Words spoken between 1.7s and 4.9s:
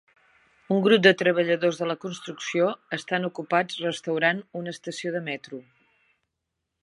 de la construcció estan ocupats restaurant una